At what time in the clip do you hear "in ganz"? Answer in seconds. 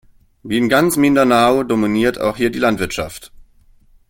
0.57-0.97